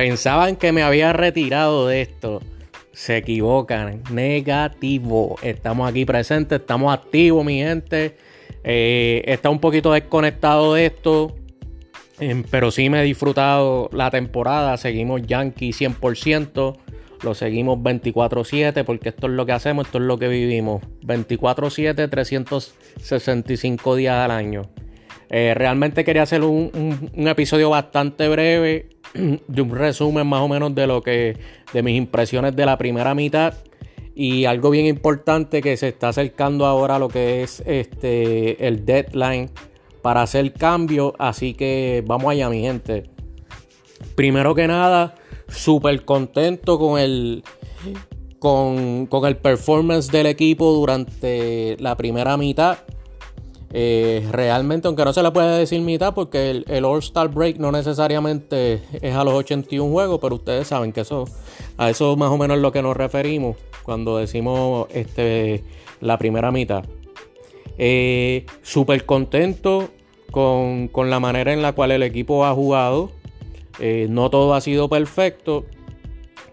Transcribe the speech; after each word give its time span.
pensaban 0.00 0.56
que 0.56 0.72
me 0.72 0.82
había 0.82 1.12
retirado 1.12 1.86
de 1.86 2.00
esto, 2.00 2.40
se 2.92 3.18
equivocan. 3.18 4.02
Negativo. 4.10 5.36
Estamos 5.42 5.90
aquí 5.90 6.06
presentes, 6.06 6.60
estamos 6.60 6.94
activos, 6.94 7.44
mi 7.44 7.58
gente. 7.58 8.16
Eh, 8.64 9.22
está 9.26 9.50
un 9.50 9.58
poquito 9.58 9.92
desconectado 9.92 10.72
de 10.72 10.86
esto. 10.86 11.36
Em, 12.18 12.44
pero 12.50 12.70
sí 12.70 12.88
me 12.88 13.02
he 13.02 13.04
disfrutado 13.04 13.90
la 13.92 14.10
temporada. 14.10 14.78
Seguimos 14.78 15.20
Yankee 15.20 15.72
100%. 15.74 16.78
Lo 17.22 17.34
seguimos 17.34 17.78
24-7 17.80 18.84
porque 18.84 19.10
esto 19.10 19.26
es 19.26 19.34
lo 19.34 19.44
que 19.44 19.52
hacemos, 19.52 19.84
esto 19.84 19.98
es 19.98 20.04
lo 20.04 20.18
que 20.18 20.28
vivimos. 20.28 20.82
24-7, 21.02 22.08
365 22.08 23.96
días 23.96 24.16
al 24.16 24.30
año. 24.30 24.62
Eh, 25.30 25.54
realmente 25.54 26.04
quería 26.04 26.22
hacer 26.22 26.42
un, 26.42 27.10
episodio 27.14 27.70
bastante 27.70 28.28
breve, 28.28 28.88
de 29.46 29.62
un 29.62 29.70
resumen 29.70 30.26
más 30.26 30.40
o 30.42 30.48
menos 30.48 30.74
de 30.74 30.86
lo 30.86 31.02
que, 31.02 31.36
de 31.72 31.82
mis 31.82 31.96
impresiones 31.96 32.54
de 32.56 32.66
la 32.66 32.78
primera 32.78 33.14
mitad. 33.14 33.54
Y 34.14 34.44
algo 34.44 34.70
bien 34.70 34.86
importante 34.86 35.62
que 35.62 35.76
se 35.76 35.88
está 35.88 36.08
acercando 36.08 36.66
ahora 36.66 36.96
a 36.96 36.98
lo 36.98 37.08
que 37.08 37.42
es 37.42 37.62
este, 37.64 38.66
el 38.66 38.84
deadline 38.84 39.50
para 40.02 40.22
hacer 40.22 40.52
cambio. 40.52 41.14
Así 41.18 41.54
que 41.54 42.02
vamos 42.06 42.30
allá, 42.30 42.50
mi 42.50 42.60
gente. 42.60 43.04
Primero 44.14 44.54
que 44.54 44.66
nada, 44.66 45.14
súper 45.48 46.04
contento 46.04 46.78
con 46.78 46.98
el, 46.98 47.44
con, 48.38 49.08
el 49.26 49.36
performance 49.36 50.10
del 50.10 50.26
equipo 50.26 50.72
durante 50.72 51.76
la 51.78 51.96
primera 51.96 52.36
mitad. 52.36 52.78
Eh, 53.72 54.26
realmente, 54.32 54.88
aunque 54.88 55.04
no 55.04 55.12
se 55.12 55.22
le 55.22 55.30
puede 55.30 55.58
decir 55.58 55.80
mitad, 55.80 56.12
porque 56.14 56.50
el, 56.50 56.64
el 56.68 56.84
All-Star 56.84 57.28
Break 57.28 57.58
no 57.58 57.70
necesariamente 57.70 58.82
es 59.00 59.14
a 59.14 59.22
los 59.22 59.34
81 59.34 59.90
juegos, 59.90 60.18
pero 60.20 60.34
ustedes 60.36 60.66
saben 60.66 60.92
que 60.92 61.02
eso, 61.02 61.24
a 61.76 61.88
eso 61.90 62.16
más 62.16 62.30
o 62.30 62.38
menos 62.38 62.56
es 62.56 62.62
lo 62.62 62.72
que 62.72 62.82
nos 62.82 62.96
referimos 62.96 63.56
cuando 63.84 64.18
decimos 64.18 64.88
este, 64.92 65.64
la 66.00 66.18
primera 66.18 66.50
mitad. 66.50 66.84
Eh, 67.78 68.44
Súper 68.62 69.06
contento 69.06 69.90
con, 70.30 70.90
la 71.10 71.20
manera 71.20 71.52
en 71.52 71.62
la 71.62 71.72
cual 71.72 71.92
el 71.92 72.02
equipo 72.02 72.44
ha 72.44 72.54
jugado. 72.54 73.10
Eh, 73.78 74.06
no 74.10 74.30
todo 74.30 74.54
ha 74.54 74.60
sido 74.60 74.88
perfecto, 74.88 75.64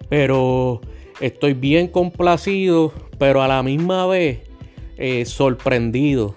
pero 0.09 0.81
estoy 1.19 1.53
bien 1.53 1.87
complacido, 1.87 2.93
pero 3.17 3.41
a 3.41 3.47
la 3.47 3.63
misma 3.63 4.05
vez 4.07 4.39
eh, 4.97 5.25
sorprendido 5.25 6.35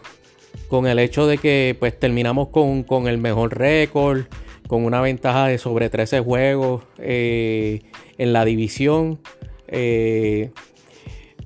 con 0.71 0.87
el 0.87 0.99
hecho 0.99 1.27
de 1.27 1.37
que 1.37 1.77
pues 1.79 1.99
terminamos 1.99 2.49
con, 2.49 3.09
el 3.09 3.19
mejor 3.19 3.59
récord, 3.59 4.23
con 4.69 4.85
una 4.85 5.03
ventaja 5.03 5.49
de 5.49 5.59
sobre 5.59 5.91
13 5.91 6.21
juegos 6.21 6.85
eh, 6.99 7.83
en 8.17 8.33
la 8.33 8.45
división. 8.47 9.21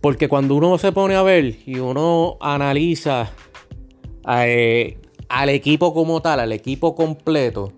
porque 0.00 0.28
cuando 0.28 0.55
uno 0.55 0.78
se 0.78 0.92
pone 0.92 1.17
a 1.17 1.22
ver 1.22 1.56
y 1.67 1.78
uno 1.78 2.36
analiza 2.41 3.33
al 4.25 5.48
equipo 5.48 5.92
como 5.95 6.20
tal, 6.20 6.41
al 6.41 6.52
equipo 6.52 6.95
completo, 6.95 7.72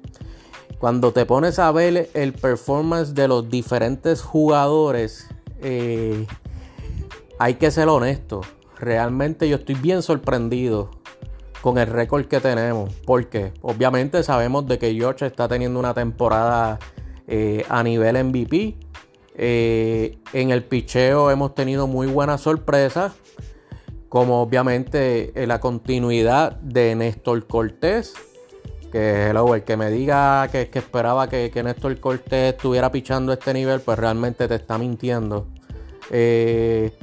cuando 0.78 1.12
te 1.12 1.24
pones 1.24 1.58
a 1.58 1.72
ver 1.72 2.10
el 2.12 2.32
performance 2.34 3.14
de 3.14 3.28
los 3.28 3.48
diferentes 3.48 4.22
jugadores, 4.22 5.26
eh, 5.62 6.26
hay 7.38 7.54
que 7.54 7.70
ser 7.70 7.88
honesto. 7.88 8.42
Realmente 8.78 9.48
yo 9.48 9.56
estoy 9.56 9.76
bien 9.76 10.02
sorprendido 10.02 10.90
con 11.60 11.78
el 11.78 11.86
récord 11.86 12.26
que 12.26 12.40
tenemos. 12.40 12.92
Porque 13.04 13.52
obviamente 13.62 14.22
sabemos 14.22 14.66
de 14.66 14.78
que 14.78 14.94
George 14.94 15.26
está 15.26 15.48
teniendo 15.48 15.78
una 15.78 15.94
temporada 15.94 16.78
eh, 17.26 17.64
a 17.68 17.82
nivel 17.82 18.22
MVP. 18.24 18.76
Eh, 19.38 20.18
en 20.32 20.50
el 20.50 20.64
picheo 20.64 21.30
hemos 21.30 21.54
tenido 21.54 21.86
muy 21.86 22.06
buenas 22.06 22.40
sorpresas. 22.40 23.12
Como 24.08 24.40
obviamente 24.40 25.32
la 25.46 25.60
continuidad 25.60 26.52
de 26.60 26.94
Néstor 26.94 27.46
Cortés 27.46 28.14
que 28.90 29.30
el 29.30 29.64
que 29.64 29.76
me 29.76 29.90
diga 29.90 30.48
que, 30.48 30.70
esperaba 30.72 31.28
que, 31.28 31.50
que, 31.50 31.62
Néstor 31.62 31.98
Cortés 32.00 32.54
estuviera 32.54 32.90
pichando 32.90 33.32
este 33.32 33.52
nivel, 33.52 33.80
pues 33.80 33.98
realmente 33.98 34.48
te 34.48 34.54
está 34.54 34.78
mintiendo. 34.78 35.46
Eh, 36.10 36.96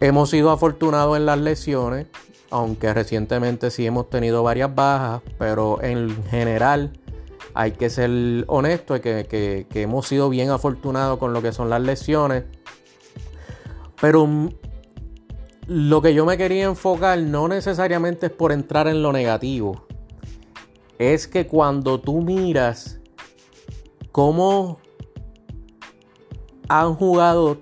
hemos 0.00 0.30
sido 0.30 0.50
afortunados 0.50 1.16
en 1.16 1.26
las 1.26 1.38
lesiones, 1.38 2.06
aunque 2.52 2.92
recientemente 2.92 3.70
sí 3.70 3.86
hemos 3.86 4.10
tenido 4.10 4.42
varias 4.42 4.72
bajas, 4.74 5.22
pero 5.38 5.82
en 5.82 6.22
general 6.26 6.92
hay 7.54 7.72
que 7.72 7.90
ser 7.90 8.10
honesto 8.46 8.94
y 8.94 9.00
que, 9.00 9.66
que 9.68 9.82
hemos 9.82 10.06
sido 10.06 10.28
bien 10.28 10.50
afortunados 10.50 11.18
con 11.18 11.32
lo 11.32 11.40
que 11.42 11.50
son 11.52 11.70
las 11.70 11.80
lesiones. 11.80 12.44
Pero 14.00 14.28
lo 15.66 16.02
que 16.02 16.12
yo 16.12 16.26
me 16.26 16.36
quería 16.36 16.64
enfocar 16.64 17.18
no 17.18 17.48
necesariamente 17.48 18.26
es 18.26 18.32
por 18.32 18.52
entrar 18.52 18.86
en 18.86 19.02
lo 19.02 19.12
negativo. 19.12 19.86
Es 20.98 21.26
que 21.26 21.46
cuando 21.46 22.00
tú 22.00 22.20
miras 22.20 23.00
cómo 24.12 24.78
han 26.68 26.94
jugado 26.94 27.58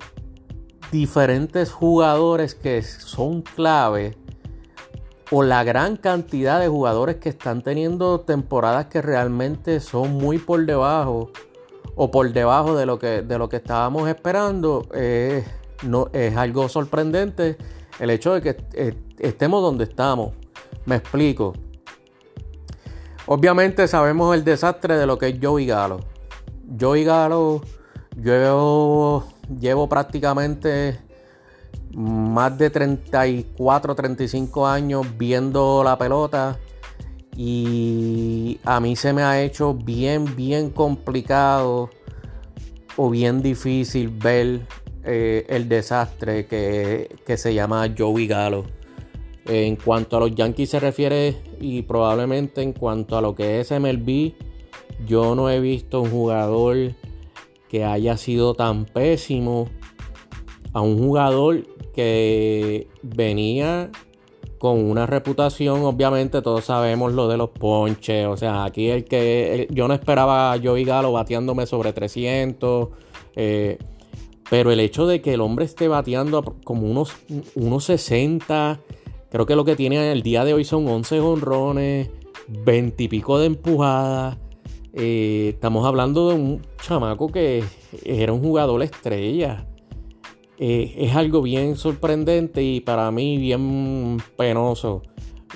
diferentes 0.91 1.71
jugadores 1.71 2.57
que 2.57 2.83
son 2.83 3.43
clave 3.43 4.17
o 5.30 5.42
la 5.42 5.62
gran 5.64 5.96
cantidad 5.96 6.60
de 6.60 6.68
jugadores 6.68 7.16
que 7.16 7.28
están 7.28 7.62
teniendo 7.62 8.20
temporadas 8.20 8.86
que 8.86 9.00
realmente 9.00 9.80
son 9.80 10.12
muy 10.14 10.38
por 10.38 10.66
debajo 10.66 11.30
o 11.94 12.10
por 12.10 12.32
debajo 12.32 12.76
de 12.76 12.86
lo 12.86 12.98
que, 12.98 13.22
de 13.22 13.38
lo 13.38 13.48
que 13.48 13.56
estábamos 13.56 14.08
esperando, 14.08 14.88
no, 15.82 16.08
es 16.12 16.36
algo 16.36 16.68
sorprendente 16.68 17.56
el 17.98 18.10
hecho 18.10 18.34
de 18.34 18.41
que 18.41 18.56
eh, 18.72 18.94
estemos 19.18 19.62
donde 19.62 19.84
estamos. 19.84 20.32
Me 20.86 20.96
explico. 20.96 21.52
Obviamente 23.26 23.86
sabemos 23.86 24.34
el 24.34 24.42
desastre 24.42 24.97
de 24.97 25.06
lo 25.06 25.18
que 25.18 25.28
es 25.28 25.38
Joey 25.41 25.66
Galo. 25.66 26.00
Joey 26.80 27.04
Galo, 27.04 27.60
yo 28.16 29.24
llevo 29.60 29.88
prácticamente 29.88 30.98
más 31.95 32.56
de 32.56 32.71
34, 32.71 33.95
35 33.95 34.67
años 34.67 35.06
viendo 35.19 35.83
la 35.84 35.99
pelota 35.99 36.59
y 37.37 38.61
a 38.65 38.81
mí 38.81 38.97
se 38.97 39.12
me 39.12 39.23
ha 39.23 39.43
hecho 39.43 39.75
bien, 39.75 40.37
bien 40.37 40.71
complicado 40.71 41.91
o 42.97 43.11
bien 43.11 43.43
difícil 43.43 44.09
ver 44.09 44.61
eh, 45.05 45.47
el 45.49 45.69
desastre 45.69 46.47
que, 46.47 47.37
se 47.37 47.55
llama 47.55 47.93
Joey 47.97 48.27
Galo. 48.27 48.65
En 49.47 49.77
cuanto 49.77 50.17
a 50.17 50.21
los 50.21 50.34
Yankees 50.34 50.71
se 50.71 50.81
refiere 50.81 51.37
y 51.61 51.83
probablemente 51.83 52.62
en 52.62 52.72
cuanto 52.72 53.17
a 53.17 53.22
lo 53.22 53.34
que 53.34 53.61
es 53.61 53.71
MLB, 53.71 54.34
yo 55.07 55.34
no 55.34 55.49
he 55.49 55.61
visto 55.61 56.03
un 56.03 56.11
jugador 56.11 56.95
que 57.69 57.84
haya 57.84 58.17
sido 58.17 58.55
tan 58.55 58.84
pésimo 58.84 59.69
a 60.72 60.83
un 60.83 60.99
jugador 60.99 61.65
que 61.91 62.89
venía 63.03 63.91
con 64.59 64.78
una 64.78 65.06
reputación, 65.06 65.83
obviamente 65.84 66.43
todos 66.43 66.67
sabemos 66.67 67.15
lo 67.15 67.28
de 67.28 67.39
los 67.39 67.49
ponches, 67.49 68.27
o 68.27 68.37
sea, 68.37 68.65
aquí 68.65 68.91
el 68.91 69.05
que 69.05 69.67
yo 69.71 69.89
no 69.89 69.95
esperaba 69.95 70.53
a 70.53 70.61
Joey 70.62 70.84
Galo 70.84 71.12
bateándome 71.12 71.65
sobre 71.65 71.95
300, 71.95 72.89
eh, 73.37 73.78
pero 74.51 74.71
el 74.71 74.81
hecho 74.81 75.06
de 75.06 75.23
que 75.23 75.33
el 75.33 75.41
hombre 75.41 75.65
esté 75.65 75.89
bateando 75.89 76.56
como 76.65 76.91
unos, 76.91 77.15
unos 77.55 77.84
60, 77.84 78.81
creo 79.31 79.47
que 79.47 79.57
lo 79.57 79.65
que 79.65 79.77
tiene 79.77 80.12
el 80.12 80.22
día 80.22 80.45
de 80.45 80.53
hoy 80.53 80.65
son 80.65 80.87
11 80.87 81.21
honrones, 81.21 82.11
20 82.49 83.03
y 83.03 83.09
pico 83.09 83.39
de 83.39 83.47
empujadas. 83.47 84.36
Eh, 84.93 85.53
estamos 85.54 85.86
hablando 85.86 86.28
de 86.28 86.34
un 86.34 86.63
chamaco 86.83 87.31
que 87.31 87.65
era 88.04 88.33
un 88.33 88.43
jugador 88.43 88.83
estrella. 88.83 89.66
Eh, 90.60 90.95
es 90.98 91.16
algo 91.16 91.42
bien 91.42 91.74
sorprendente 91.77 92.62
y 92.62 92.80
para 92.80 93.10
mí 93.10 93.39
bien 93.39 94.18
penoso. 94.36 95.03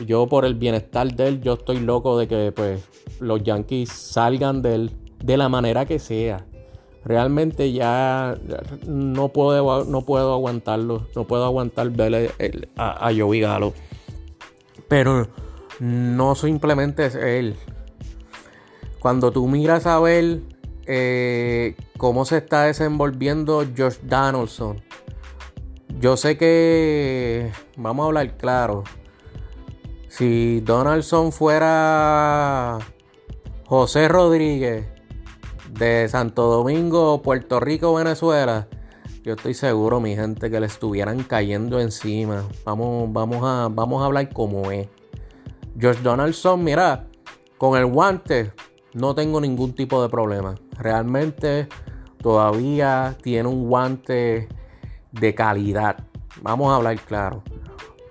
Yo 0.07 0.27
por 0.27 0.45
el 0.45 0.55
bienestar 0.55 1.15
de 1.15 1.29
él, 1.29 1.41
yo 1.41 1.53
estoy 1.53 1.79
loco 1.79 2.19
de 2.19 2.27
que 2.27 2.51
pues, 2.51 2.83
los 3.21 3.43
Yankees 3.45 3.91
salgan 3.91 4.63
de 4.63 4.75
él 4.75 4.91
de 5.23 5.37
la 5.37 5.49
manera 5.49 5.87
que 5.87 6.01
sea 6.01 6.45
realmente 7.05 7.73
ya 7.73 8.37
no 8.87 9.29
puedo, 9.29 9.85
no 9.85 10.03
puedo 10.03 10.33
aguantarlo. 10.33 11.07
No 11.15 11.27
puedo 11.27 11.45
aguantar 11.45 11.91
ver 11.91 12.33
a, 12.77 13.09
a 13.09 13.15
Joey 13.15 13.41
Galo. 13.41 13.73
Pero 14.89 15.29
no 15.81 16.35
simplemente 16.35 17.07
es 17.07 17.15
él. 17.15 17.57
Cuando 19.01 19.31
tú 19.31 19.47
miras 19.47 19.87
a 19.87 20.01
ver 20.01 20.41
eh, 20.87 21.77
cómo 21.99 22.25
se 22.25 22.39
está 22.39 22.65
desenvolviendo 22.65 23.65
Josh 23.77 23.99
Donaldson, 24.03 24.83
yo 26.01 26.17
sé 26.17 26.37
que, 26.37 27.53
vamos 27.77 28.05
a 28.05 28.07
hablar 28.07 28.37
claro, 28.37 28.85
si 30.09 30.61
Donaldson 30.61 31.33
fuera 31.33 32.79
José 33.67 34.09
Rodríguez, 34.09 34.87
de 35.71 36.09
Santo 36.09 36.47
Domingo, 36.47 37.21
Puerto 37.23 37.59
Rico, 37.59 37.95
Venezuela, 37.95 38.69
yo 39.25 39.35
estoy 39.35 39.55
seguro, 39.55 40.01
mi 40.01 40.15
gente, 40.15 40.51
que 40.51 40.61
le 40.61 40.67
estuvieran 40.67 41.23
cayendo 41.23 41.81
encima. 41.81 42.45
Vamos, 42.65 43.13
vamos, 43.13 43.39
a, 43.43 43.69
vamos 43.71 44.03
a 44.03 44.07
hablar 44.07 44.33
como 44.33 44.71
es. 44.71 44.87
George 45.79 46.03
Donaldson, 46.03 46.63
mira, 46.63 47.07
con 47.59 47.79
el 47.79 47.87
guante 47.87 48.53
no 48.93 49.15
tengo 49.15 49.41
ningún 49.41 49.73
tipo 49.73 50.03
de 50.03 50.09
problema. 50.09 50.55
Realmente 50.79 51.69
todavía 52.23 53.17
tiene 53.23 53.49
un 53.49 53.67
guante 53.67 54.49
de 55.19 55.35
calidad. 55.35 55.97
Vamos 56.43 56.73
a 56.73 56.77
hablar 56.77 56.99
claro. 57.01 57.43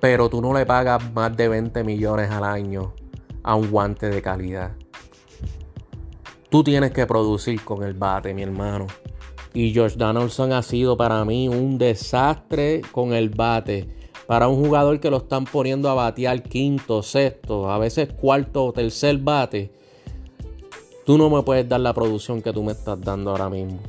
Pero 0.01 0.29
tú 0.29 0.41
no 0.41 0.53
le 0.53 0.65
pagas 0.65 1.13
más 1.13 1.35
de 1.35 1.47
20 1.47 1.83
millones 1.83 2.29
al 2.31 2.43
año 2.43 2.93
a 3.43 3.55
un 3.55 3.69
guante 3.69 4.09
de 4.09 4.21
calidad. 4.21 4.71
Tú 6.49 6.63
tienes 6.63 6.91
que 6.91 7.05
producir 7.05 7.63
con 7.63 7.83
el 7.83 7.93
bate, 7.93 8.33
mi 8.33 8.43
hermano. 8.43 8.87
Y 9.53 9.71
George 9.71 9.97
Donaldson 9.97 10.51
ha 10.51 10.61
sido 10.61 10.97
para 10.97 11.23
mí 11.25 11.47
un 11.47 11.77
desastre 11.77 12.81
con 12.91 13.13
el 13.13 13.29
bate. 13.29 13.87
Para 14.27 14.47
un 14.47 14.63
jugador 14.63 14.99
que 14.99 15.09
lo 15.09 15.17
están 15.17 15.45
poniendo 15.45 15.89
a 15.89 15.93
batear 15.93 16.41
quinto, 16.43 17.03
sexto, 17.03 17.69
a 17.69 17.77
veces 17.77 18.13
cuarto 18.13 18.65
o 18.65 18.73
tercer 18.73 19.17
bate. 19.17 19.71
Tú 21.05 21.17
no 21.17 21.29
me 21.29 21.43
puedes 21.43 21.67
dar 21.67 21.81
la 21.81 21.93
producción 21.93 22.41
que 22.41 22.53
tú 22.53 22.63
me 22.63 22.71
estás 22.71 22.99
dando 23.01 23.31
ahora 23.31 23.49
mismo. 23.49 23.79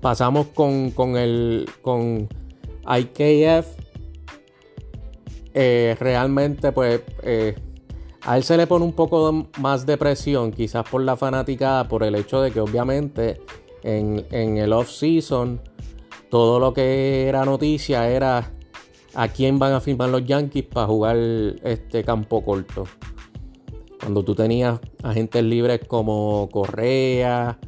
Pasamos 0.00 0.48
con, 0.48 0.90
con 0.90 1.16
el 1.16 1.68
con 1.82 2.28
IKF. 2.86 3.66
Eh, 5.52 5.96
realmente, 5.98 6.72
pues, 6.72 7.02
eh, 7.22 7.54
a 8.22 8.36
él 8.36 8.44
se 8.44 8.56
le 8.56 8.66
pone 8.66 8.84
un 8.84 8.92
poco 8.92 9.48
más 9.58 9.84
de 9.86 9.96
presión, 9.96 10.52
quizás 10.52 10.88
por 10.88 11.02
la 11.02 11.16
fanaticada, 11.16 11.88
por 11.88 12.04
el 12.04 12.14
hecho 12.14 12.40
de 12.40 12.50
que 12.50 12.60
obviamente 12.60 13.40
en, 13.82 14.24
en 14.30 14.58
el 14.58 14.72
off-season 14.72 15.60
todo 16.30 16.60
lo 16.60 16.72
que 16.72 17.26
era 17.26 17.44
noticia 17.44 18.08
era 18.08 18.52
a 19.14 19.28
quién 19.28 19.58
van 19.58 19.72
a 19.72 19.80
firmar 19.80 20.08
los 20.10 20.24
Yankees 20.24 20.64
para 20.64 20.86
jugar 20.86 21.16
este 21.16 22.04
campo 22.04 22.44
corto. 22.44 22.84
Cuando 23.98 24.22
tú 24.22 24.34
tenías 24.34 24.80
agentes 25.02 25.42
libres 25.42 25.80
como 25.86 26.48
Correa, 26.50 27.58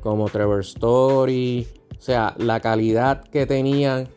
como 0.00 0.28
Trevor 0.28 0.60
Story. 0.60 1.68
O 1.98 2.00
sea, 2.00 2.34
la 2.38 2.60
calidad 2.60 3.22
que 3.24 3.46
tenían 3.46 4.08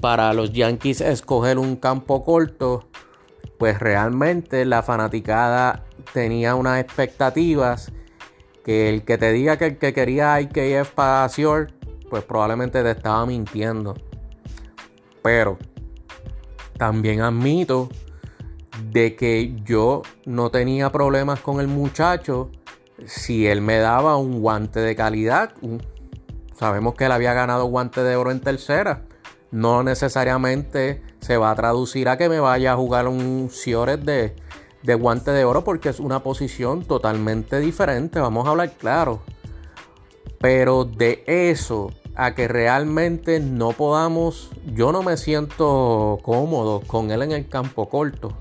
para 0.00 0.32
los 0.32 0.52
Yankees 0.52 1.00
escoger 1.00 1.58
un 1.58 1.76
campo 1.76 2.24
corto, 2.24 2.88
pues 3.58 3.78
realmente 3.78 4.64
la 4.64 4.82
fanaticada 4.82 5.84
tenía 6.12 6.54
unas 6.54 6.80
expectativas 6.80 7.92
que 8.64 8.88
el 8.88 9.04
que 9.04 9.18
te 9.18 9.32
diga 9.32 9.56
que 9.58 9.66
el 9.66 9.78
que 9.78 9.92
quería 9.92 10.40
IKF 10.40 10.90
para 10.94 11.28
Sior, 11.28 11.68
pues 12.08 12.24
probablemente 12.24 12.82
te 12.82 12.90
estaba 12.90 13.24
mintiendo. 13.26 13.94
Pero 15.22 15.58
también 16.76 17.20
admito 17.20 17.88
de 18.90 19.14
que 19.14 19.54
yo 19.64 20.02
no 20.24 20.50
tenía 20.50 20.90
problemas 20.90 21.40
con 21.40 21.60
el 21.60 21.68
muchacho 21.68 22.50
si 23.06 23.46
él 23.46 23.60
me 23.60 23.78
daba 23.78 24.16
un 24.16 24.40
guante 24.40 24.80
de 24.80 24.96
calidad. 24.96 25.52
Sabemos 26.54 26.94
que 26.94 27.06
él 27.06 27.12
había 27.12 27.32
ganado 27.32 27.64
guante 27.66 28.02
de 28.02 28.16
oro 28.16 28.30
en 28.30 28.40
tercera. 28.40 29.02
No 29.50 29.82
necesariamente 29.82 31.02
se 31.20 31.36
va 31.36 31.50
a 31.50 31.54
traducir 31.54 32.08
a 32.08 32.16
que 32.16 32.28
me 32.28 32.40
vaya 32.40 32.72
a 32.72 32.76
jugar 32.76 33.08
un 33.08 33.48
Ciores 33.50 34.04
de, 34.04 34.36
de 34.82 34.94
guante 34.94 35.32
de 35.32 35.44
oro 35.44 35.64
porque 35.64 35.88
es 35.88 36.00
una 36.00 36.22
posición 36.22 36.84
totalmente 36.84 37.58
diferente. 37.58 38.20
Vamos 38.20 38.46
a 38.46 38.50
hablar 38.50 38.72
claro. 38.72 39.22
Pero 40.38 40.84
de 40.84 41.24
eso 41.26 41.90
a 42.14 42.34
que 42.34 42.48
realmente 42.48 43.40
no 43.40 43.72
podamos, 43.72 44.50
yo 44.74 44.92
no 44.92 45.02
me 45.02 45.16
siento 45.16 46.18
cómodo 46.22 46.80
con 46.86 47.10
él 47.10 47.22
en 47.22 47.32
el 47.32 47.48
campo 47.48 47.88
corto. 47.88 48.36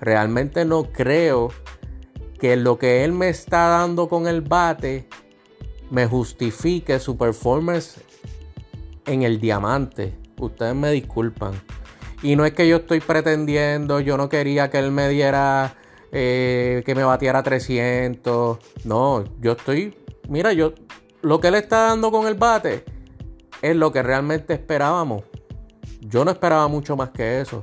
Realmente 0.00 0.64
no 0.64 0.84
creo 0.84 1.50
que 2.40 2.56
lo 2.56 2.78
que 2.78 3.04
él 3.04 3.12
me 3.12 3.28
está 3.28 3.68
dando 3.68 4.08
con 4.08 4.26
el 4.26 4.40
bate 4.40 5.06
me 5.90 6.06
justifique 6.06 6.98
su 6.98 7.18
performance 7.18 8.00
en 9.06 9.22
el 9.22 9.40
diamante. 9.40 10.14
Ustedes 10.38 10.74
me 10.74 10.90
disculpan. 10.90 11.52
Y 12.22 12.36
no 12.36 12.46
es 12.46 12.52
que 12.52 12.66
yo 12.66 12.76
estoy 12.76 13.00
pretendiendo, 13.00 14.00
yo 14.00 14.16
no 14.16 14.28
quería 14.28 14.70
que 14.70 14.78
él 14.78 14.90
me 14.90 15.08
diera, 15.08 15.76
eh, 16.12 16.82
que 16.86 16.94
me 16.94 17.04
batiera 17.04 17.42
300. 17.42 18.58
No, 18.84 19.24
yo 19.40 19.52
estoy, 19.52 19.94
mira, 20.28 20.52
yo, 20.52 20.72
lo 21.20 21.40
que 21.40 21.48
él 21.48 21.56
está 21.56 21.88
dando 21.88 22.10
con 22.10 22.26
el 22.26 22.34
bate 22.34 22.84
es 23.60 23.76
lo 23.76 23.92
que 23.92 24.02
realmente 24.02 24.54
esperábamos. 24.54 25.24
Yo 26.00 26.24
no 26.24 26.30
esperaba 26.30 26.68
mucho 26.68 26.96
más 26.96 27.10
que 27.10 27.40
eso. 27.40 27.62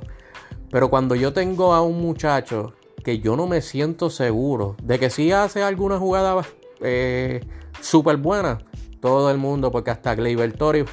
Pero 0.70 0.88
cuando 0.90 1.14
yo 1.16 1.32
tengo 1.32 1.74
a 1.74 1.82
un 1.82 2.00
muchacho 2.00 2.74
que 3.02 3.20
yo 3.20 3.36
no 3.36 3.46
me 3.46 3.60
siento 3.62 4.10
seguro 4.10 4.76
de 4.82 4.98
que 4.98 5.10
si 5.10 5.32
hace 5.32 5.62
alguna 5.62 5.98
jugada 5.98 6.42
eh, 6.80 7.40
súper 7.80 8.16
buena, 8.16 8.58
todo 9.00 9.30
el 9.30 9.38
mundo, 9.38 9.70
porque 9.70 9.90
hasta 9.90 10.14
Gleyber 10.14 10.52
Torres, 10.52 10.86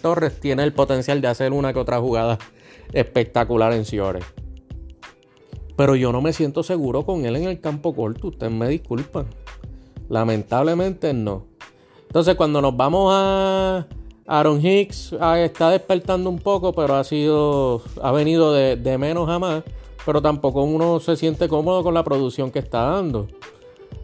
Torres 0.00 0.40
tiene 0.40 0.64
el 0.64 0.72
potencial 0.72 1.20
de 1.20 1.28
hacer 1.28 1.52
una 1.52 1.72
que 1.72 1.78
otra 1.78 2.00
jugada 2.00 2.38
espectacular 2.92 3.72
en 3.72 3.84
Ciores. 3.84 4.24
Pero 5.76 5.94
yo 5.94 6.10
no 6.10 6.22
me 6.22 6.32
siento 6.32 6.62
seguro 6.62 7.04
con 7.04 7.26
él 7.26 7.36
en 7.36 7.44
el 7.44 7.60
campo 7.60 7.94
corto, 7.94 8.28
ustedes 8.28 8.52
me 8.52 8.68
disculpan. 8.68 9.26
Lamentablemente 10.08 11.12
no. 11.12 11.46
Entonces 12.06 12.34
cuando 12.34 12.62
nos 12.62 12.76
vamos 12.76 13.12
a 13.14 13.86
Aaron 14.26 14.64
Hicks 14.64 15.14
ah, 15.20 15.38
está 15.38 15.70
despertando 15.70 16.30
un 16.30 16.38
poco, 16.38 16.72
pero 16.72 16.94
ha 16.94 17.04
sido. 17.04 17.82
ha 18.02 18.12
venido 18.12 18.52
de, 18.52 18.98
menos 18.98 19.28
a 19.28 19.38
más. 19.38 19.62
Pero 20.06 20.22
tampoco 20.22 20.62
uno 20.62 21.00
se 21.00 21.16
siente 21.16 21.48
cómodo 21.48 21.82
con 21.82 21.92
la 21.92 22.02
producción 22.02 22.50
que 22.50 22.60
está 22.60 22.84
dando. 22.84 23.26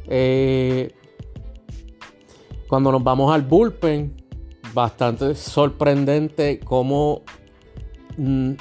Eh, 0.06 0.92
cuando 2.68 2.92
nos 2.92 3.02
vamos 3.02 3.32
al 3.32 3.42
bullpen, 3.42 4.14
bastante 4.74 5.34
sorprendente 5.34 6.60
cómo. 6.60 7.22
Mm, 8.18 8.52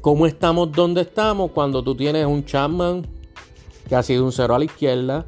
cómo 0.00 0.26
estamos 0.26 0.72
donde 0.72 1.02
estamos 1.02 1.50
cuando 1.50 1.82
tú 1.82 1.94
tienes 1.94 2.24
un 2.24 2.44
Chapman 2.44 3.06
que 3.88 3.94
ha 3.94 4.02
sido 4.02 4.24
un 4.24 4.32
cero 4.32 4.54
a 4.54 4.58
la 4.58 4.64
izquierda 4.64 5.26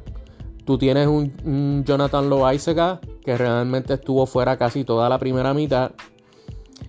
Tú 0.65 0.79
tienes 0.79 1.07
un, 1.07 1.83
Jonathan 1.85 2.27
Loaizaga 2.27 2.99
que 3.23 3.37
realmente 3.37 3.93
estuvo 3.93 4.25
fuera 4.25 4.57
casi 4.57 4.83
toda 4.83 5.07
la 5.07 5.19
primera 5.19 5.53
mitad. 5.53 5.91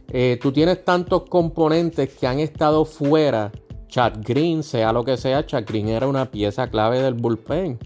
Eh, 0.08 0.38
tú 0.40 0.52
tienes 0.52 0.84
tantos 0.84 1.22
componentes 1.28 2.14
que 2.14 2.26
han 2.26 2.40
estado 2.40 2.84
fuera. 2.84 3.52
Chad 3.88 4.14
Green, 4.22 4.62
sea 4.62 4.92
lo 4.92 5.04
que 5.04 5.16
sea, 5.16 5.46
Chad 5.46 5.64
Green 5.66 5.88
era 5.88 6.06
una 6.06 6.30
pieza 6.30 6.68
clave 6.68 7.00
del 7.00 7.14
bullpen. 7.14 7.78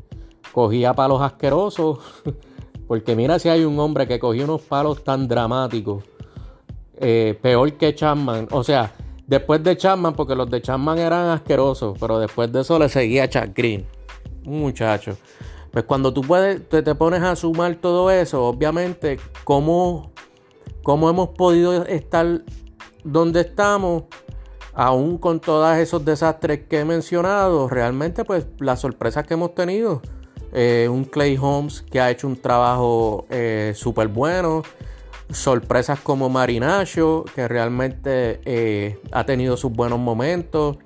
Cogía 0.52 0.94
palos 0.94 1.22
asquerosos. 1.22 1.98
Porque 2.88 3.14
mira 3.14 3.38
si 3.38 3.48
hay 3.48 3.64
un 3.64 3.78
hombre 3.78 4.08
que 4.08 4.18
cogía 4.18 4.44
unos 4.44 4.62
palos 4.62 5.04
tan 5.04 5.28
dramáticos. 5.28 6.02
Eh, 6.96 7.38
peor 7.40 7.72
que 7.74 7.94
Chapman. 7.94 8.48
O 8.50 8.64
sea, 8.64 8.92
después 9.28 9.62
de 9.62 9.76
Chapman, 9.76 10.12
porque 10.14 10.34
los 10.34 10.50
de 10.50 10.60
Chapman 10.60 10.98
eran 10.98 11.28
asquerosos. 11.28 11.96
Pero 12.00 12.18
después 12.18 12.50
de 12.50 12.62
eso 12.62 12.80
le 12.80 12.88
seguía 12.88 13.30
Chad 13.30 13.50
Green. 13.54 13.86
Un 14.44 14.60
muchacho. 14.62 15.16
Pues 15.70 15.84
cuando 15.84 16.12
tú 16.12 16.22
puedes, 16.22 16.68
te, 16.68 16.82
te 16.82 16.94
pones 16.96 17.22
a 17.22 17.36
sumar 17.36 17.76
todo 17.76 18.10
eso, 18.10 18.44
obviamente, 18.44 19.20
cómo, 19.44 20.10
cómo 20.82 21.10
hemos 21.10 21.30
podido 21.30 21.84
estar 21.86 22.42
donde 23.04 23.40
estamos, 23.40 24.04
aún 24.74 25.18
con 25.18 25.40
todos 25.40 25.76
esos 25.76 26.04
desastres 26.04 26.60
que 26.68 26.80
he 26.80 26.84
mencionado, 26.84 27.68
realmente 27.68 28.24
pues 28.24 28.46
las 28.58 28.80
sorpresas 28.80 29.26
que 29.26 29.34
hemos 29.34 29.54
tenido. 29.54 30.02
Eh, 30.52 30.88
un 30.90 31.04
Clay 31.04 31.38
Holmes 31.40 31.82
que 31.82 32.00
ha 32.00 32.10
hecho 32.10 32.26
un 32.26 32.36
trabajo 32.36 33.26
eh, 33.30 33.72
súper 33.76 34.08
bueno. 34.08 34.62
Sorpresas 35.30 36.00
como 36.00 36.28
Marinacho, 36.28 37.24
que 37.34 37.46
realmente 37.46 38.40
eh, 38.44 38.98
ha 39.12 39.24
tenido 39.24 39.56
sus 39.56 39.70
buenos 39.70 40.00
momentos. 40.00 40.78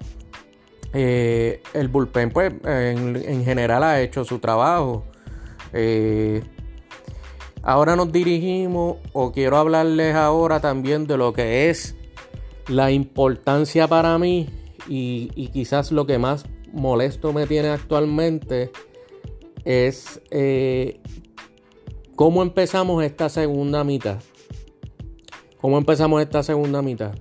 Eh, 0.93 1.63
el 1.73 1.89
bullpen, 1.89 2.31
pues, 2.31 2.53
en, 2.63 3.45
general 3.45 3.83
ha 3.83 4.03
hecho 4.03 4.23
su 4.25 4.39
trabajo. 4.39 5.05
Ahora 7.67 7.97
nos 7.97 8.13
dirigimos, 8.13 8.99
o 9.15 9.33
quiero 9.33 9.57
hablarles 9.57 10.15
ahora 10.15 10.61
también 10.61 11.07
de 11.07 11.17
lo 11.17 11.33
que 11.33 11.71
es 11.71 11.97
la 12.69 12.91
importancia 12.91 13.89
para 13.89 14.19
mí 14.19 14.51
y, 14.87 15.29
quizás 15.49 15.91
lo 15.91 16.05
que 16.05 16.19
más 16.19 16.45
molesto 16.75 17.33
me 17.33 17.47
tiene 17.47 17.69
actualmente 17.69 18.71
es 19.65 20.21
eh, 20.31 21.01
cómo 22.15 22.43
empezamos 22.43 23.03
esta 23.03 23.31
segunda 23.31 23.83
mitad. 23.83 24.19
¿Cómo 25.59 25.79
empezamos 25.79 26.21
esta 26.21 26.43
segunda 26.43 26.83
mitad? 26.83 27.15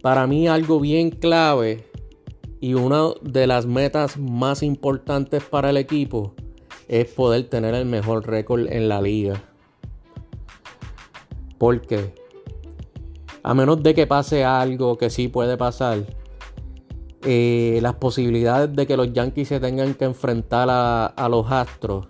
Para 0.00 0.28
mí 0.28 0.46
algo 0.46 0.78
bien 0.78 1.10
clave 1.10 1.86
Y 2.60 2.74
una 2.74 3.08
de 3.22 3.48
las 3.48 3.66
metas 3.66 4.16
más 4.16 4.62
importantes 4.62 5.42
para 5.42 5.70
el 5.70 5.76
equipo 5.76 6.34
es 6.86 7.06
poder 7.06 7.48
tener 7.48 7.74
el 7.74 7.86
mejor 7.86 8.24
récord 8.28 8.72
en 8.72 8.88
la 8.88 9.02
liga. 9.02 9.51
Porque 11.62 12.12
a 13.44 13.54
menos 13.54 13.84
de 13.84 13.94
que 13.94 14.08
pase 14.08 14.44
algo 14.44 14.98
que 14.98 15.10
sí 15.10 15.28
puede 15.28 15.56
pasar, 15.56 16.04
eh, 17.24 17.78
las 17.80 17.94
posibilidades 17.94 18.74
de 18.74 18.84
que 18.84 18.96
los 18.96 19.12
Yankees 19.12 19.46
se 19.46 19.60
tengan 19.60 19.94
que 19.94 20.04
enfrentar 20.04 20.66
a, 20.68 21.28
los 21.30 21.52
Astros 21.52 22.08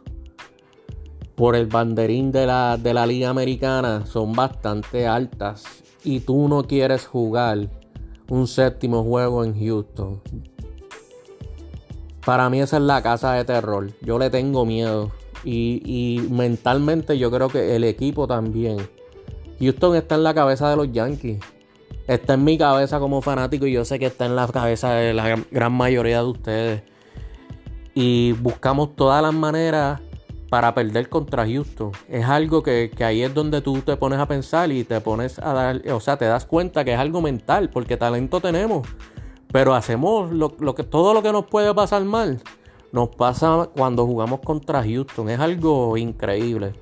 por 1.35 1.55
el 1.55 1.67
banderín 1.67 2.33
de 2.33 2.47
la, 2.47 2.79
de 2.79 2.95
la 2.95 3.05
Liga 3.05 3.29
Americana 3.29 4.07
son 4.07 4.33
bastante 4.33 5.07
altas. 5.07 5.65
Y 6.03 6.21
tú 6.21 6.49
no 6.49 6.63
quieres 6.63 7.07
jugar 7.07 7.69
un 8.31 8.47
séptimo 8.47 9.05
juego 9.05 9.45
en 9.45 9.53
Houston. 9.63 10.23
Para 12.25 12.49
mí 12.49 12.63
esa 12.63 12.79
es 12.79 12.85
la 12.85 13.03
casa 13.03 13.35
de 13.35 13.45
terror. 13.45 13.91
Yo 14.01 14.19
le 14.19 14.31
tengo 14.31 14.65
miedo. 14.65 15.11
Y, 15.45 15.83
y 15.85 16.27
mentalmente 16.31 17.19
yo 17.19 17.31
creo 17.31 17.51
que 17.51 17.77
el 17.77 17.85
equipo 17.85 18.27
también. 18.27 18.79
Houston 19.63 19.95
está 19.95 20.17
en 20.17 20.25
la 20.25 20.35
cabeza 20.35 20.69
de 20.69 20.77
los 20.77 20.91
Yankees. 20.91 21.39
Está 22.09 22.35
en 22.35 22.43
mi 22.43 22.59
cabeza 22.59 22.99
como 22.99 23.23
fanático 23.23 23.65
y 23.65 23.73
yo 23.73 23.85
sé 23.85 24.01
que 24.01 24.07
está 24.07 24.27
en 24.27 24.35
la 24.35 24.49
cabeza 24.49 24.93
de 24.95 25.15
la 25.15 25.37
gran 25.53 25.73
mayoría 25.73 26.19
de 26.19 26.27
ustedes. 26.27 26.83
Y 27.95 28.33
buscamos 28.33 28.97
todas 28.97 29.23
las 29.23 29.33
maneras 29.33 30.01
para 30.51 30.75
perder 30.75 31.09
contra 31.09 31.47
Houston. 31.47 31.93
Es 32.09 32.25
algo 32.25 32.65
que, 32.65 32.91
ahí 33.05 33.23
es 33.23 33.33
donde 33.33 33.61
tú 33.61 33.81
te 33.83 33.97
pones 33.97 34.19
a 34.19 34.27
pensar 34.27 34.73
y 34.73 34.83
te 34.83 35.01
pones 35.01 35.39
a 35.39 35.53
dar, 35.53 35.83
o 35.93 36.01
sea, 36.01 36.17
te 36.17 36.25
das 36.25 36.45
cuenta 36.45 36.85
que 36.85 36.95
es 36.95 36.99
algo 36.99 37.23
mental, 37.23 37.71
porque 37.71 37.97
talento 37.97 38.41
tenemos. 38.41 38.87
Pero 39.53 39.75
hacemos 39.75 40.33
lo, 40.33 40.57
que, 40.75 40.83
todo 40.83 41.15
lo 41.15 41.23
que 41.23 41.31
nos 41.31 41.47
puede 41.47 41.73
pasar 41.73 42.03
mal. 42.03 42.43
Nos 42.91 43.11
pasa 43.11 43.71
cuando 43.77 44.07
jugamos 44.07 44.41
contra 44.41 44.83
Houston. 44.83 45.31
Es 45.31 45.39
algo 45.39 45.97
increíble. 45.97 46.73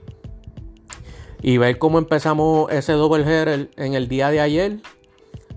Y 1.42 1.59
ver 1.59 1.78
cómo 1.78 1.99
empezamos 1.99 2.70
ese 2.70 2.92
double 2.92 3.25
header 3.25 3.70
en 3.76 3.94
el 3.94 4.09
día 4.09 4.30
de 4.30 4.40
ayer. 4.40 4.80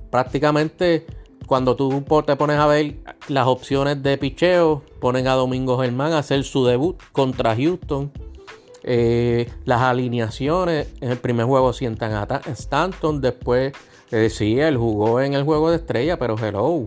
Prácticamente 0.10 1.06
cuando 1.46 1.76
tú 1.76 2.04
te 2.26 2.36
pones 2.36 2.58
a 2.58 2.68
ver 2.68 2.96
las 3.28 3.48
opciones 3.48 4.02
de 4.02 4.18
picheo, 4.18 4.82
ponen 5.00 5.28
a 5.28 5.34
Domingo 5.34 5.78
Germán 5.78 6.14
a 6.14 6.20
hacer 6.20 6.44
su 6.44 6.66
debut 6.66 7.00
contra 7.12 7.56
Houston. 7.56 8.12
Eh, 8.84 9.50
las 9.66 9.82
alineaciones 9.82 10.88
en 11.00 11.12
el 11.12 11.18
primer 11.18 11.46
juego 11.46 11.74
sientan 11.74 12.14
a 12.14 12.42
Stanton. 12.48 13.22
Después, 13.22 13.74
eh, 14.12 14.30
sí, 14.30 14.60
él 14.60 14.78
jugó 14.78 15.22
en 15.22 15.34
el 15.34 15.44
juego 15.44 15.70
de 15.70 15.78
estrella, 15.78 16.18
pero 16.18 16.36
hello. 16.38 16.86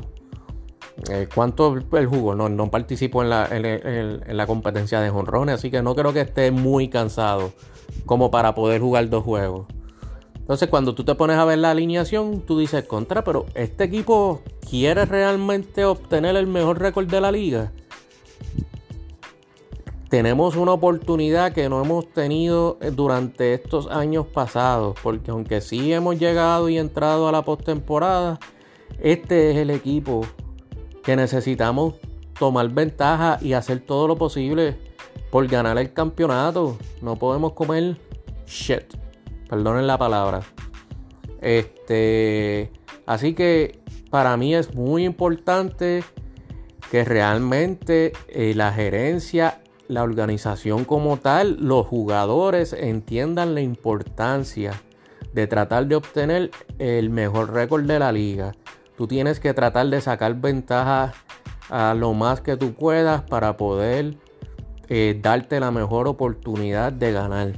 Eh, 1.11 1.29
¿Cuánto 1.35 1.76
él 1.76 2.07
jugó? 2.07 2.35
No, 2.35 2.49
no 2.49 2.71
participó 2.71 3.23
en 3.23 3.31
la, 3.31 3.49
en 3.50 4.37
la 4.37 4.47
competencia 4.47 5.00
de 5.00 5.11
jonrones, 5.11 5.57
así 5.57 5.71
que 5.71 5.83
no 5.83 5.95
creo 5.95 6.12
que 6.12 6.23
esté 6.23 6.50
muy 6.50 6.88
cansado 6.88 7.53
como 8.07 8.31
para 8.31 8.55
poder 8.55 8.81
jugar 8.81 9.11
dos 9.11 9.25
juegos. 9.25 9.67
Entonces, 10.37 10.69
cuando 10.69 10.95
tú 10.95 11.05
te 11.05 11.17
pones 11.17 11.37
a 11.37 11.45
ver 11.45 11.59
la 11.59 11.73
alineación, 11.73 12.41
tú 12.41 12.59
dices 12.59 12.85
contra, 12.85 13.25
pero 13.25 13.47
este 13.55 13.85
equipo 13.85 14.43
quiere 14.71 15.05
realmente 15.05 15.85
obtener 15.85 16.37
el 16.37 16.47
mejor 16.47 16.79
récord 16.79 17.09
de 17.09 17.21
la 17.21 17.33
liga. 17.33 17.73
Tenemos 20.09 20.55
una 20.55 20.73
oportunidad 20.73 21.53
que 21.53 21.69
no 21.69 21.83
hemos 21.83 22.09
tenido 22.13 22.79
durante 22.93 23.55
estos 23.55 23.89
años 23.89 24.27
pasados, 24.27 24.97
porque 25.03 25.33
aunque 25.33 25.61
sí 25.61 25.93
hemos 25.93 26.17
llegado 26.17 26.69
y 26.69 26.79
entrado 26.79 27.27
a 27.27 27.33
la 27.33 27.43
postemporada, 27.43 28.39
este 29.01 29.51
es 29.51 29.57
el 29.57 29.71
equipo 29.71 30.21
que 31.03 31.17
necesitamos 31.17 31.95
tomar 32.39 32.69
ventaja 32.69 33.39
y 33.43 33.55
hacer 33.55 33.81
todo 33.81 34.07
lo 34.07 34.17
posible 34.17 34.79
por 35.30 35.46
ganar 35.46 35.78
el 35.78 35.92
campeonato. 35.92 36.76
No 37.02 37.16
podemos 37.16 37.52
comer 37.52 37.96
shit. 38.46 38.94
Perdonen 39.49 39.87
la 39.87 39.99
palabra. 39.99 40.42
Este, 41.40 42.73
así 43.06 43.35
que 43.35 43.80
para 44.11 44.37
mí 44.37 44.54
es 44.54 44.75
muy 44.75 45.04
importante 45.04 46.02
que 46.90 47.04
realmente 47.04 48.12
eh, 48.28 48.54
la 48.54 48.73
gerencia, 48.73 49.61
la 49.88 50.02
organización 50.02 50.85
como 50.85 51.16
tal, 51.18 51.56
los 51.61 51.87
jugadores 51.87 52.73
entiendan 52.73 53.54
la 53.54 53.61
importancia 53.61 54.73
de 55.32 55.46
tratar 55.46 55.87
de 55.87 55.96
obtener 55.96 56.50
el 56.78 57.11
mejor 57.11 57.52
récord 57.52 57.85
de 57.85 57.99
la 57.99 58.12
liga. 58.12 58.52
Tú 58.96 59.06
tienes 59.06 59.40
que 59.40 59.52
tratar 59.52 59.88
de 59.88 60.00
sacar 60.00 60.35
ventaja 60.37 61.12
a 61.68 61.94
lo 61.94 62.14
más 62.14 62.40
que 62.40 62.56
tú 62.56 62.73
puedas 62.73 63.23
para 63.23 63.56
poder 63.56 64.16
eh, 64.88 65.19
darte 65.21 65.61
la 65.61 65.71
mejor 65.71 66.09
oportunidad 66.09 66.93
de 66.93 67.12
ganar. 67.12 67.52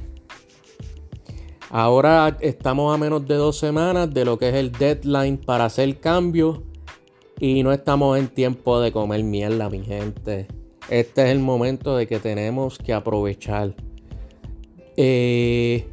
Ahora 1.69 2.35
estamos 2.41 2.93
a 2.93 2.97
menos 2.97 3.27
de 3.27 3.35
dos 3.35 3.57
semanas 3.57 4.11
de 4.11 4.25
lo 4.25 4.39
que 4.39 4.49
es 4.49 4.55
el 4.55 4.71
deadline 4.71 5.37
para 5.37 5.65
hacer 5.65 5.99
cambios 5.99 6.61
y 7.39 7.61
no 7.61 7.71
estamos 7.71 8.17
en 8.17 8.27
tiempo 8.27 8.79
de 8.81 8.91
comer 8.91 9.23
mierda, 9.23 9.69
mi 9.69 9.83
gente. 9.83 10.47
Este 10.89 11.23
es 11.23 11.29
el 11.29 11.39
momento 11.39 11.95
de 11.95 12.07
que 12.07 12.19
tenemos 12.19 12.79
que 12.79 12.93
aprovechar. 12.93 13.75
Eh, 14.97 15.87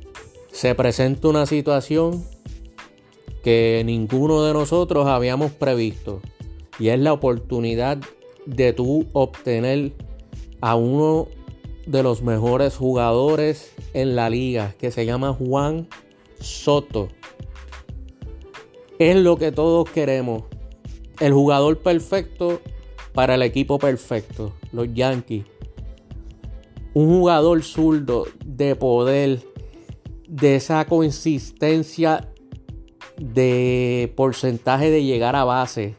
se 0.50 0.74
presenta 0.74 1.28
una 1.28 1.44
situación 1.44 2.24
que 3.44 3.82
ninguno 3.84 4.42
de 4.42 4.54
nosotros 4.54 5.06
habíamos 5.06 5.52
previsto 5.52 6.20
y 6.78 6.88
es 6.88 6.98
la 6.98 7.12
oportunidad 7.12 7.98
de 8.46 8.72
tú 8.72 9.06
obtener 9.12 9.92
a 10.66 10.74
uno 10.74 11.28
de 11.86 12.02
los 12.02 12.22
mejores 12.22 12.74
jugadores 12.76 13.72
en 13.94 14.16
la 14.16 14.28
liga, 14.28 14.74
que 14.80 14.90
se 14.90 15.06
llama 15.06 15.32
Juan 15.32 15.86
Soto. 16.40 17.06
Es 18.98 19.14
lo 19.14 19.36
que 19.36 19.52
todos 19.52 19.88
queremos. 19.88 20.42
El 21.20 21.32
jugador 21.32 21.78
perfecto 21.78 22.60
para 23.12 23.36
el 23.36 23.42
equipo 23.42 23.78
perfecto, 23.78 24.54
los 24.72 24.92
Yankees. 24.92 25.44
Un 26.94 27.16
jugador 27.16 27.62
zurdo 27.62 28.26
de 28.44 28.74
poder, 28.74 29.44
de 30.26 30.56
esa 30.56 30.84
consistencia 30.86 32.28
de 33.18 34.12
porcentaje 34.16 34.90
de 34.90 35.04
llegar 35.04 35.36
a 35.36 35.44
base 35.44 35.94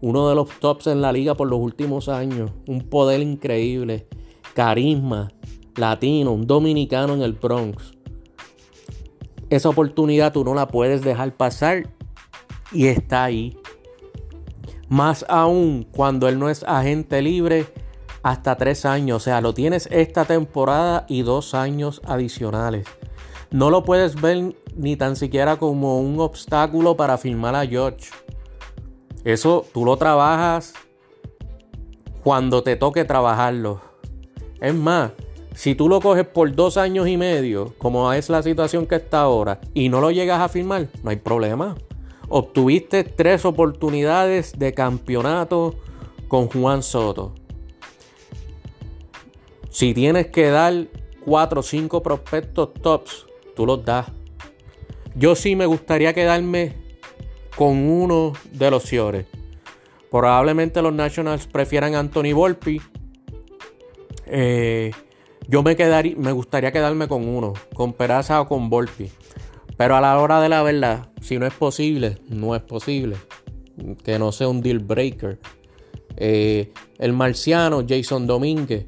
uno 0.00 0.28
de 0.28 0.34
los 0.34 0.48
tops 0.60 0.86
en 0.86 1.00
la 1.00 1.12
liga 1.12 1.34
por 1.34 1.48
los 1.48 1.58
últimos 1.58 2.08
años, 2.08 2.50
un 2.66 2.88
poder 2.88 3.20
increíble, 3.20 4.06
carisma, 4.54 5.30
latino, 5.76 6.32
un 6.32 6.46
dominicano 6.46 7.14
en 7.14 7.22
el 7.22 7.34
Bronx. 7.34 7.92
Esa 9.50 9.68
oportunidad 9.68 10.32
tú 10.32 10.44
no 10.44 10.54
la 10.54 10.68
puedes 10.68 11.02
dejar 11.02 11.36
pasar 11.36 11.90
y 12.72 12.86
está 12.86 13.24
ahí. 13.24 13.56
Más 14.88 15.24
aún 15.28 15.86
cuando 15.90 16.28
él 16.28 16.38
no 16.38 16.48
es 16.48 16.62
agente 16.64 17.22
libre 17.22 17.66
hasta 18.22 18.56
tres 18.56 18.84
años. 18.84 19.16
O 19.16 19.20
sea, 19.20 19.40
lo 19.40 19.54
tienes 19.54 19.88
esta 19.90 20.24
temporada 20.24 21.04
y 21.08 21.22
dos 21.22 21.54
años 21.54 22.00
adicionales. 22.04 22.86
No 23.50 23.70
lo 23.70 23.82
puedes 23.82 24.20
ver 24.20 24.54
ni 24.76 24.96
tan 24.96 25.16
siquiera 25.16 25.56
como 25.56 26.00
un 26.00 26.20
obstáculo 26.20 26.96
para 26.96 27.18
firmar 27.18 27.54
a 27.54 27.66
George. 27.66 28.10
Eso 29.24 29.66
tú 29.72 29.84
lo 29.84 29.96
trabajas 29.96 30.74
cuando 32.22 32.62
te 32.62 32.76
toque 32.76 33.04
trabajarlo. 33.04 33.80
Es 34.60 34.74
más, 34.74 35.12
si 35.54 35.74
tú 35.74 35.88
lo 35.88 36.00
coges 36.00 36.26
por 36.26 36.54
dos 36.54 36.76
años 36.76 37.08
y 37.08 37.16
medio, 37.16 37.74
como 37.78 38.12
es 38.12 38.30
la 38.30 38.42
situación 38.42 38.86
que 38.86 38.96
está 38.96 39.22
ahora, 39.22 39.60
y 39.74 39.88
no 39.88 40.00
lo 40.00 40.10
llegas 40.10 40.40
a 40.40 40.48
firmar, 40.48 40.88
no 41.02 41.10
hay 41.10 41.16
problema. 41.16 41.76
Obtuviste 42.28 43.04
tres 43.04 43.44
oportunidades 43.44 44.58
de 44.58 44.72
campeonato 44.72 45.74
con 46.28 46.48
Juan 46.48 46.82
Soto. 46.82 47.34
Si 49.70 49.94
tienes 49.94 50.28
que 50.28 50.50
dar 50.50 50.86
cuatro 51.24 51.60
o 51.60 51.62
cinco 51.62 52.02
prospectos 52.02 52.72
tops, 52.74 53.26
tú 53.54 53.66
los 53.66 53.84
das. 53.84 54.06
Yo 55.14 55.34
sí 55.34 55.56
me 55.56 55.66
gustaría 55.66 56.14
quedarme 56.14 56.79
con 57.60 57.76
uno 57.76 58.32
de 58.52 58.70
los 58.70 58.84
Ciores. 58.84 59.26
Probablemente 60.10 60.80
los 60.80 60.94
Nationals 60.94 61.46
prefieran 61.46 61.94
Anthony 61.94 62.32
Volpi. 62.32 62.80
Eh, 64.24 64.92
yo 65.46 65.62
me, 65.62 65.76
quedaría, 65.76 66.16
me 66.16 66.32
gustaría 66.32 66.72
quedarme 66.72 67.06
con 67.06 67.28
uno, 67.28 67.52
con 67.74 67.92
Peraza 67.92 68.40
o 68.40 68.48
con 68.48 68.70
Volpi. 68.70 69.10
Pero 69.76 69.94
a 69.94 70.00
la 70.00 70.18
hora 70.18 70.40
de 70.40 70.48
la 70.48 70.62
verdad, 70.62 71.10
si 71.20 71.38
no 71.38 71.44
es 71.44 71.52
posible, 71.52 72.16
no 72.30 72.56
es 72.56 72.62
posible. 72.62 73.16
Que 74.04 74.18
no 74.18 74.32
sea 74.32 74.48
un 74.48 74.62
deal 74.62 74.78
breaker. 74.78 75.38
Eh, 76.16 76.72
el 76.96 77.12
marciano, 77.12 77.84
Jason 77.86 78.26
Domínguez. 78.26 78.86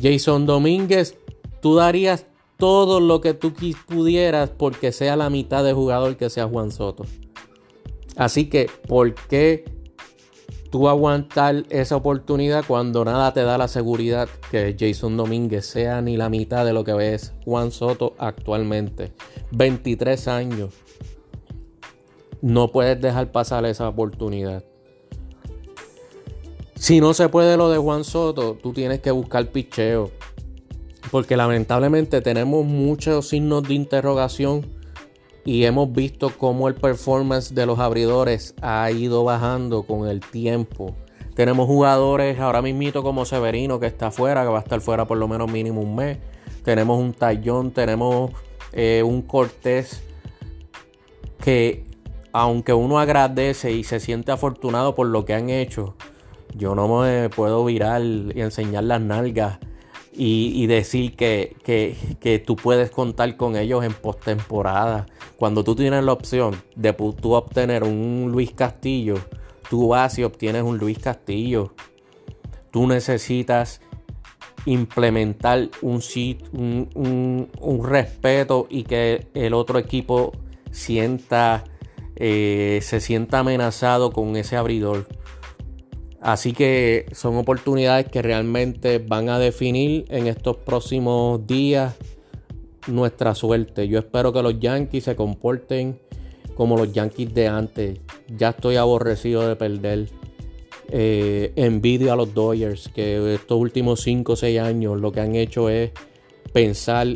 Jason 0.00 0.46
Domínguez, 0.46 1.18
tú 1.60 1.74
darías 1.74 2.24
todo 2.56 2.98
lo 2.98 3.20
que 3.20 3.34
tú 3.34 3.52
pudieras 3.86 4.48
porque 4.48 4.90
sea 4.90 5.16
la 5.16 5.28
mitad 5.28 5.62
de 5.64 5.74
jugador 5.74 6.16
que 6.16 6.30
sea 6.30 6.48
Juan 6.48 6.72
Soto. 6.72 7.04
Así 8.18 8.50
que, 8.50 8.68
¿por 8.86 9.14
qué 9.14 9.64
tú 10.70 10.88
aguantar 10.88 11.64
esa 11.70 11.96
oportunidad 11.96 12.64
cuando 12.66 13.04
nada 13.04 13.32
te 13.32 13.42
da 13.42 13.58
la 13.58 13.68
seguridad 13.68 14.28
que 14.50 14.76
Jason 14.78 15.16
Domínguez 15.16 15.66
sea 15.66 16.02
ni 16.02 16.16
la 16.16 16.28
mitad 16.28 16.64
de 16.64 16.72
lo 16.72 16.84
que 16.84 16.92
ves 16.92 17.32
Juan 17.44 17.70
Soto 17.70 18.14
actualmente. 18.18 19.12
23 19.52 20.28
años. 20.28 20.74
No 22.42 22.70
puedes 22.70 23.00
dejar 23.00 23.32
pasar 23.32 23.64
esa 23.64 23.88
oportunidad. 23.88 24.64
Si 26.74 27.00
no 27.00 27.14
se 27.14 27.28
puede 27.28 27.56
lo 27.56 27.70
de 27.70 27.78
Juan 27.78 28.04
Soto, 28.04 28.54
tú 28.54 28.72
tienes 28.72 29.00
que 29.00 29.10
buscar 29.10 29.46
picheo. 29.48 30.10
Porque 31.10 31.36
lamentablemente 31.36 32.20
tenemos 32.20 32.64
muchos 32.64 33.28
signos 33.28 33.62
de 33.62 33.74
interrogación 33.74 34.77
y 35.48 35.64
hemos 35.64 35.90
visto 35.90 36.30
cómo 36.36 36.68
el 36.68 36.74
performance 36.74 37.54
de 37.54 37.64
los 37.64 37.78
abridores 37.78 38.54
ha 38.60 38.90
ido 38.90 39.24
bajando 39.24 39.84
con 39.84 40.06
el 40.06 40.20
tiempo. 40.20 40.94
Tenemos 41.34 41.66
jugadores 41.66 42.38
ahora 42.38 42.60
mismo 42.60 43.02
como 43.02 43.24
Severino 43.24 43.80
que 43.80 43.86
está 43.86 44.10
fuera, 44.10 44.42
que 44.42 44.50
va 44.50 44.58
a 44.58 44.60
estar 44.60 44.82
fuera 44.82 45.06
por 45.06 45.16
lo 45.16 45.26
menos 45.26 45.50
mínimo 45.50 45.80
un 45.80 45.96
mes. 45.96 46.18
Tenemos 46.64 47.00
un 47.00 47.14
Tallón, 47.14 47.70
tenemos 47.70 48.30
eh, 48.72 49.02
un 49.02 49.22
Cortés 49.22 50.02
que 51.42 51.86
aunque 52.30 52.74
uno 52.74 52.98
agradece 52.98 53.72
y 53.72 53.84
se 53.84 54.00
siente 54.00 54.32
afortunado 54.32 54.94
por 54.94 55.06
lo 55.06 55.24
que 55.24 55.32
han 55.32 55.48
hecho, 55.48 55.96
yo 56.54 56.74
no 56.74 57.00
me 57.00 57.30
puedo 57.30 57.64
virar 57.64 58.02
y 58.02 58.38
enseñar 58.42 58.84
las 58.84 59.00
nalgas 59.00 59.60
y, 60.20 60.66
decir 60.66 61.14
que, 61.14 61.56
que, 61.62 62.38
tú 62.40 62.56
puedes 62.56 62.90
contar 62.90 63.36
con 63.36 63.56
ellos 63.56 63.84
en 63.84 63.92
postemporada. 63.92 65.06
Cuando 65.36 65.62
tú 65.62 65.76
tienes 65.76 66.02
la 66.02 66.12
opción 66.12 66.60
de 66.74 66.92
tú 66.92 67.34
obtener 67.34 67.84
un 67.84 68.30
Luis 68.32 68.50
Castillo, 68.52 69.14
tú 69.70 69.88
vas 69.88 70.18
y 70.18 70.24
obtienes 70.24 70.64
un 70.64 70.76
Luis 70.76 70.98
Castillo. 70.98 71.72
Tú 72.72 72.88
necesitas 72.88 73.80
implementar 74.66 75.68
un, 75.82 76.02
un, 76.52 77.48
un, 77.60 77.84
respeto 77.84 78.66
y 78.68 78.82
que 78.82 79.28
el 79.34 79.54
otro 79.54 79.78
equipo 79.78 80.32
sienta, 80.72 81.62
eh, 82.16 82.80
se 82.82 83.00
sienta 83.00 83.38
amenazado 83.38 84.10
con 84.10 84.34
ese 84.34 84.56
abridor. 84.56 85.06
Así 86.20 86.52
que 86.52 87.06
son 87.12 87.36
oportunidades 87.36 88.08
que 88.08 88.22
realmente 88.22 88.98
van 88.98 89.28
a 89.28 89.38
definir 89.38 90.04
en 90.08 90.26
estos 90.26 90.56
próximos 90.56 91.46
días 91.46 91.94
nuestra 92.88 93.34
suerte. 93.34 93.86
Yo 93.86 94.00
espero 94.00 94.32
que 94.32 94.42
los 94.42 94.58
Yankees 94.58 95.04
se 95.04 95.16
comporten 95.16 96.00
como 96.54 96.76
los 96.76 96.92
Yankees 96.92 97.32
de 97.34 97.46
antes. 97.46 98.00
Ya 98.36 98.50
estoy 98.50 98.76
aborrecido 98.76 99.46
de 99.46 99.56
perder. 99.56 100.08
Eh, 100.90 101.52
envidio 101.54 102.14
a 102.14 102.16
los 102.16 102.32
Dodgers 102.32 102.88
que 102.88 103.34
estos 103.34 103.58
últimos 103.58 104.00
5 104.00 104.32
o 104.32 104.36
6 104.36 104.58
años 104.58 104.98
lo 104.98 105.12
que 105.12 105.20
han 105.20 105.34
hecho 105.34 105.68
es 105.68 105.90
pensar 106.54 107.06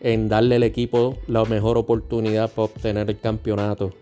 en 0.00 0.28
darle 0.28 0.56
al 0.56 0.62
equipo 0.62 1.16
la 1.26 1.42
mejor 1.46 1.78
oportunidad 1.78 2.50
para 2.50 2.66
obtener 2.66 3.08
el 3.08 3.18
campeonato 3.18 3.94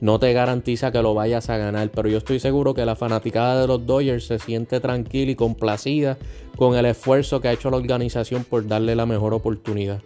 no 0.00 0.18
te 0.18 0.32
garantiza 0.32 0.92
que 0.92 1.02
lo 1.02 1.14
vayas 1.14 1.50
a 1.50 1.58
ganar, 1.58 1.90
pero 1.90 2.08
yo 2.08 2.18
estoy 2.18 2.40
seguro 2.40 2.72
que 2.72 2.86
la 2.86 2.96
fanaticada 2.96 3.60
de 3.60 3.66
los 3.66 3.84
Dodgers 3.84 4.26
se 4.26 4.38
siente 4.38 4.80
tranquila 4.80 5.32
y 5.32 5.34
complacida 5.34 6.16
con 6.56 6.74
el 6.76 6.86
esfuerzo 6.86 7.40
que 7.40 7.48
ha 7.48 7.52
hecho 7.52 7.70
la 7.70 7.76
organización 7.76 8.44
por 8.44 8.66
darle 8.66 8.96
la 8.96 9.06
mejor 9.06 9.34
oportunidad. 9.34 10.00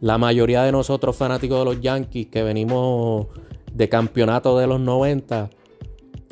La 0.00 0.18
mayoría 0.18 0.62
de 0.62 0.72
nosotros 0.72 1.16
fanáticos 1.16 1.58
de 1.58 1.64
los 1.64 1.80
Yankees 1.80 2.28
que 2.28 2.42
venimos 2.42 3.26
de 3.72 3.88
campeonato 3.88 4.58
de 4.58 4.66
los 4.66 4.80
90 4.80 5.50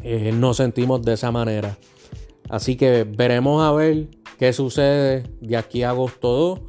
eh, 0.02 0.32
nos 0.32 0.58
sentimos 0.58 1.02
de 1.02 1.14
esa 1.14 1.32
manera. 1.32 1.78
Así 2.48 2.76
que 2.76 3.04
veremos 3.04 3.64
a 3.64 3.72
ver 3.72 4.08
qué 4.38 4.52
sucede 4.52 5.24
de 5.40 5.56
aquí 5.56 5.82
a 5.82 5.90
agosto 5.90 6.32
2. 6.32 6.60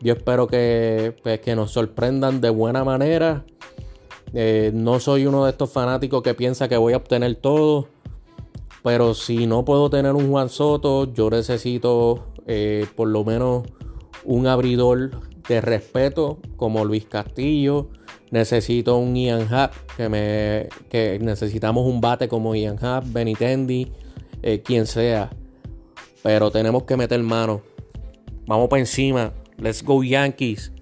Yo 0.00 0.12
espero 0.14 0.46
que, 0.46 1.16
pues, 1.22 1.40
que 1.40 1.56
nos 1.56 1.70
sorprendan 1.70 2.40
de 2.40 2.50
buena 2.50 2.84
manera 2.84 3.46
eh, 4.34 4.72
no 4.74 4.98
soy 4.98 5.26
uno 5.26 5.44
de 5.44 5.52
estos 5.52 5.70
fanáticos 5.70 6.22
que 6.22 6.34
piensa 6.34 6.68
que 6.68 6.76
voy 6.76 6.92
a 6.92 6.96
obtener 6.96 7.36
todo. 7.36 7.88
Pero 8.82 9.14
si 9.14 9.46
no 9.46 9.64
puedo 9.64 9.88
tener 9.88 10.12
un 10.12 10.28
Juan 10.28 10.48
Soto, 10.48 11.10
yo 11.12 11.30
necesito 11.30 12.26
eh, 12.46 12.86
por 12.96 13.08
lo 13.08 13.24
menos 13.24 13.64
un 14.24 14.46
abridor 14.46 15.10
de 15.48 15.60
respeto 15.60 16.38
como 16.56 16.84
Luis 16.84 17.06
Castillo. 17.06 17.88
Necesito 18.30 18.98
un 18.98 19.14
Ian 19.14 19.46
Happ, 19.54 19.74
que, 19.96 21.18
necesitamos 21.22 21.86
un 21.86 22.00
bate 22.00 22.26
como 22.26 22.56
Ian 22.56 22.84
Happ, 22.84 23.04
Benitendi, 23.06 23.92
eh, 24.42 24.60
quien 24.62 24.86
sea. 24.86 25.30
Pero 26.22 26.50
tenemos 26.50 26.82
que 26.82 26.96
meter 26.96 27.22
mano. 27.22 27.62
Vamos 28.46 28.68
para 28.68 28.80
encima. 28.80 29.32
Let's 29.56 29.84
go 29.84 30.02
Yankees. 30.02 30.73